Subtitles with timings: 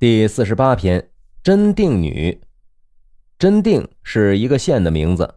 [0.00, 1.10] 第四十八篇，
[1.42, 2.40] 真定女。
[3.38, 5.34] 真定是一个县的名字。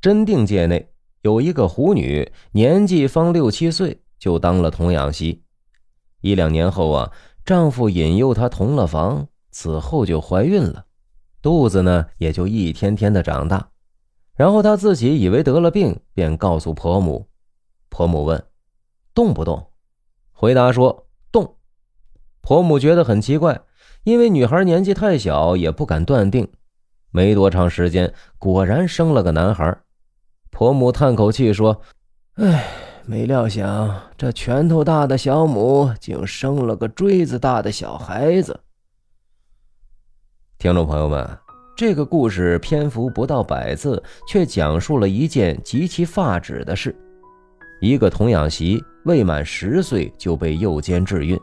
[0.00, 5.42] 真定界内有一个狐女，年纪方六七岁，就当了童养媳。
[6.22, 7.12] 一两年后啊，
[7.44, 10.86] 丈夫引诱她同了房，此后就怀孕了，
[11.42, 13.68] 肚子呢也就一天天的长大。
[14.34, 17.28] 然后她自己以为得了病，便告诉婆母。
[17.90, 18.42] 婆母问
[19.12, 19.72] ：“动不动？”
[20.32, 21.05] 回答说。
[22.46, 23.60] 婆母觉得很奇怪，
[24.04, 26.46] 因为女孩年纪太小，也不敢断定。
[27.10, 29.76] 没多长时间，果然生了个男孩。
[30.52, 31.80] 婆母叹口气说
[32.38, 32.64] ：“唉，
[33.04, 38.60] 没料想这拳头大的小母竟生了个锥子大的小孩子。”
[40.56, 41.28] 听众朋友们，
[41.76, 46.94] 这个故事篇幅不到百字，却讲述了一件极其发指的事：
[47.80, 51.36] 一个童养媳未满十岁就被诱奸致孕。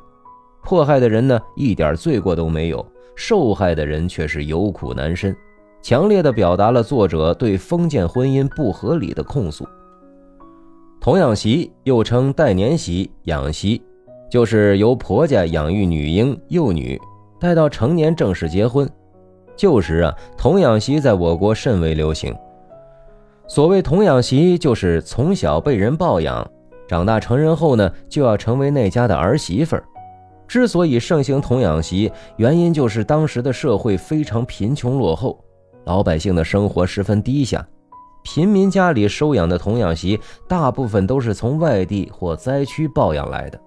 [0.63, 2.80] 迫害的人呢，一点罪过都没有；
[3.16, 5.36] 受害的人却是有苦难伸，
[5.81, 9.67] 强烈的表达了作者对封建婚姻不合理的控诉。
[11.02, 13.81] 童养媳又称代年媳、养媳，
[14.31, 17.00] 就是由婆家养育女婴、幼女，
[17.39, 18.89] 待到成年正式结婚。
[19.55, 22.33] 旧时啊，童养媳在我国甚为流行。
[23.50, 26.50] 所谓童养媳，就是从小被人抱养，
[26.88, 29.83] 长大成人后呢，就要成为那家的儿媳妇儿。
[30.53, 35.43] 之所以盛行童养媳，原因就是当时的社会非常贫穷落后，
[35.85, 37.67] 老百姓的生活十分低下，
[38.23, 43.59] 贫民家里收养的童养媳大部分都是从外地或灾区抱养来的。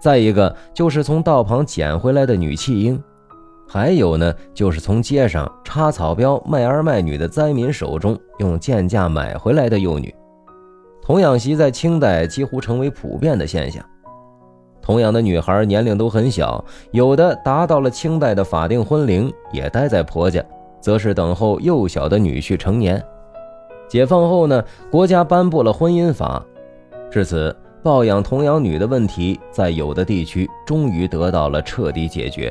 [0.00, 3.00] 再一个就是从道旁捡回来的女弃婴，
[3.68, 10.12] 还有呢就是从街上插草标卖儿卖女的灾民手中用贱价买回来的幼女。
[11.00, 13.80] 童养媳在清代几乎成为普遍的现象。
[14.88, 20.42] 同样的女孩年龄都很小，有的达到了清代的法定婚龄，也待在婆家，
[20.80, 22.98] 则是等候幼小的女婿成年。
[23.86, 26.42] 解放后呢，国家颁布了婚姻法，
[27.10, 32.50] 至此，抱养童养女的问题在有的地区终于得到了彻底解决。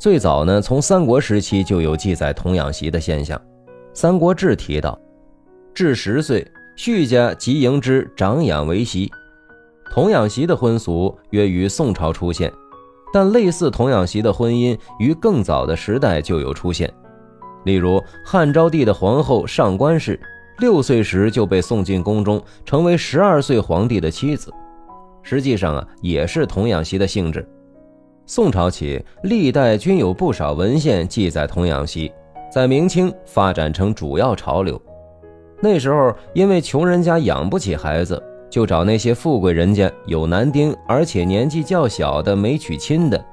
[0.00, 3.38] 最早呢，从三国时期就有记载童养媳的现象，
[3.94, 4.98] 《三国志》提到，
[5.72, 6.44] 至十岁，
[6.76, 9.08] 婿家即迎之长养为媳。
[9.90, 12.52] 童养媳的婚俗约于宋朝出现，
[13.12, 16.88] 但类似童养媳的婚姻于更早的时代就有出现。
[17.64, 20.18] 例如汉昭帝的皇后上官氏，
[20.60, 24.54] 六岁时就被送进宫中，成为十二岁皇帝的妻子。
[25.22, 27.44] 实际上啊，也是童养媳的性质。
[28.26, 32.12] 宋朝起，历代均有不少文献记载童养媳，
[32.48, 34.80] 在明清发展成主要潮流。
[35.60, 38.22] 那时候因为穷人家养不起孩子。
[38.50, 43.24] 就找那些富贵人家有男丁，而且年纪较小的没娶亲的，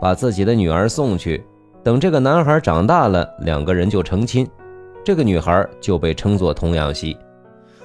[0.00, 1.42] 把自己的女儿送去，
[1.82, 4.46] 等这个男孩长大了，两个人就成亲，
[5.02, 7.16] 这个女孩就被称作童养媳。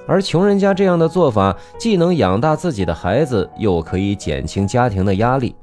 [0.06, 5.54] 而穷人家这样的做法，既能养大自己的孩子，又可以减轻家庭的压力。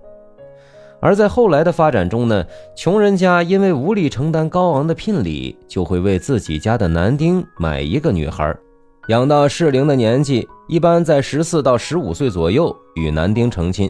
[1.01, 2.43] 而在后来的发展中呢，
[2.75, 8.53] 穷人家因为无力承担高昂的聘礼，就会为自己家的男丁买一个女孩。
[9.09, 13.89] 养到适龄的年纪，一般在十四到十五岁左右与男丁成亲。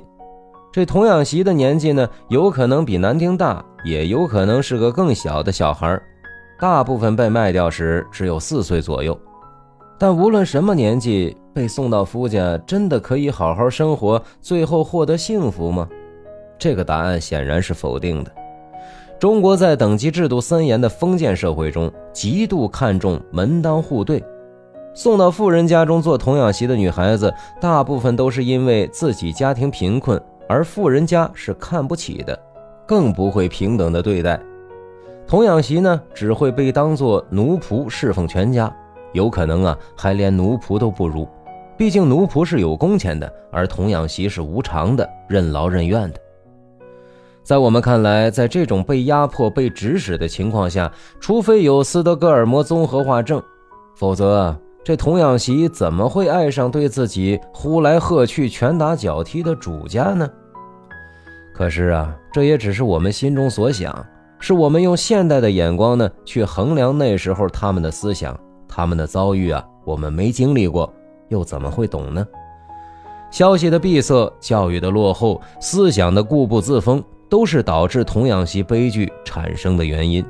[0.72, 6.02] 这童养媳的年纪呢，有可能比男丁大，也有可能是个更小的小孩。
[6.58, 9.18] 大部分被卖掉时只有四岁左右。
[9.98, 15.86] 但无论什么年纪被送到夫家，真的可以好好生活，最后获得幸福吗？
[16.58, 18.32] 这个答案显然是否定的。
[19.20, 24.24] 中国在等级制度森严的封建社会中，极度看重门当户对。
[25.00, 32.38] 送到富人家中做童养媳的女孩子，大部分都是因为自己家庭贫困，而富人家是看不起的，
[32.86, 34.38] 更不会平等的对待。
[35.26, 38.70] 童养媳呢，只会被当作奴仆侍奉全家，
[39.14, 41.26] 有可能啊，还连奴仆都不如。
[41.78, 46.20] 毕竟奴仆是有工钱的，而童养媳是无偿的，任劳任怨的。
[47.42, 50.92] 在我们看来，在这种被压迫、被指使的情况下，
[51.22, 53.42] 除非有斯德哥尔摩综合化症，
[53.96, 54.54] 否则。
[54.90, 60.28] 这童养媳怎么会爱上对自己呼来喝去、拳打脚踢的主家呢？
[61.54, 64.04] 可是啊，这也只是我们心中所想，
[64.40, 68.36] 是我们用现代的眼光呢去衡量那时候他们的思想、
[68.68, 69.64] 他们的遭遇啊。
[69.86, 70.92] 我们没经历过，
[71.28, 72.26] 又怎么会懂呢？
[73.30, 80.26] 消息的闭塞、教育的落后、思想的固步自封，都是导致童养媳悲剧产生的原因。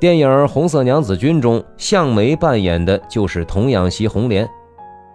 [0.00, 4.48] 电影《红色娘子军》中，向梅扮演的就是童养媳红莲。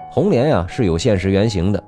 [0.09, 1.83] 红莲呀是有现实原型的，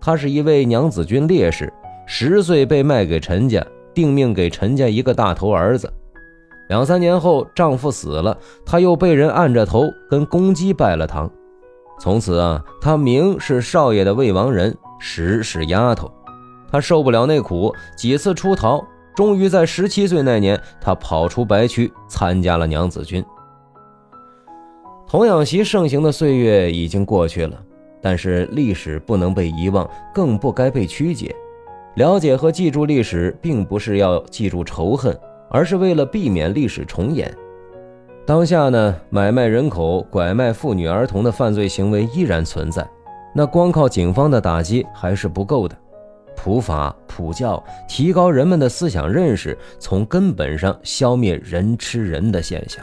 [0.00, 1.70] 她是一位娘子军烈士，
[2.06, 5.92] 十岁被卖给陈家，定命给陈家一个大头儿子。
[6.68, 11.30] 两三年后，丈夫死了，她又被人按着头跟公鸡拜了堂。
[12.00, 16.10] 从此啊，她名是少爷的未亡人，实是丫头。
[16.70, 18.82] 她受不了那苦，几次出逃，
[19.18, 23.20] 终于在十七岁那年，他跑出白区，参加了娘子军。
[25.08, 27.60] 童养媳盛行的岁月已经过去了，
[28.00, 31.34] 但是历史不能被遗忘，更不该被曲解。
[31.96, 35.18] 了解和记住历史，并不是要记住仇恨，
[35.50, 37.36] 而是为了避免历史重演。
[38.24, 42.88] 当下呢，买卖人口、拐卖妇女儿童的犯罪行为依然存在，
[43.34, 45.76] 那光靠警方的打击还是不够的。
[46.48, 52.82] 普法普教，提高人们的思想认识，从根本上消灭人吃人的现象。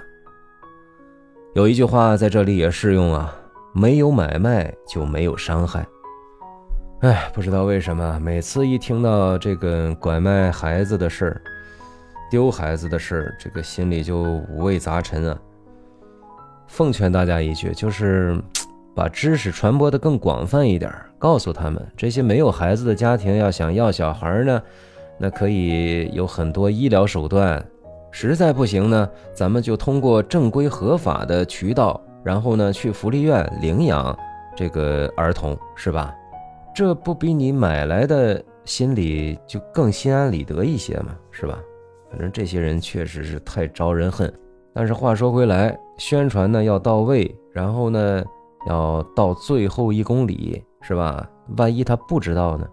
[1.55, 3.35] 有一句话在这里也适用啊，
[3.73, 5.83] 没有买卖就没有伤害。
[6.99, 11.41] 哎，不知道为什么，每次一听到这个拐卖孩子的事儿、
[12.29, 15.35] 丢孩子的事儿，这个心里就五味杂陈啊。
[16.67, 18.39] 奉劝大家一句，就是
[18.95, 24.61] 把知识传播的更广泛一点，告诉他们，这些没有孩子的家庭要想要小孩呢，
[25.17, 27.63] 那可以有很多医疗手段。
[28.09, 34.17] 实在不行呢，咱们就通过正规合法的渠道，然后呢去福利院领养
[34.55, 36.15] 这个儿童，是吧？
[36.73, 41.13] 这不比你买来的心里就更心安理得一些吗？
[41.31, 41.59] 是吧？
[42.09, 44.33] 反正这些人确实是太招人恨。
[44.73, 48.23] 但是话说回来，宣传呢要到位，然后呢
[48.67, 51.29] 要到最后一公里，是吧？
[51.57, 52.67] 万一他不知道呢？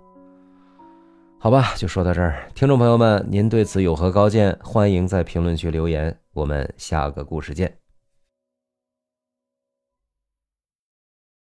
[1.39, 2.49] 好吧，就说到这儿。
[2.55, 4.57] 听众朋友们，您对此有何高见？
[4.63, 6.17] 欢迎在评论区留言。
[6.33, 7.82] 我们下个故事见。